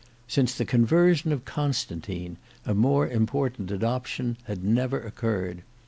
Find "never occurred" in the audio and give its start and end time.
4.63-5.61